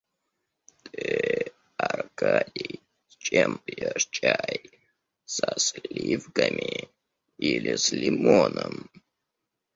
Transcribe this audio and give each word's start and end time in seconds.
Ты, 0.81 1.13
Аркадий, 1.77 2.81
с 3.07 3.17
чем 3.17 3.59
пьешь 3.59 4.07
чай, 4.09 4.71
со 5.25 5.53
сливками 5.59 6.89
или 7.37 7.75
с 7.75 7.91
лимоном? 7.91 8.89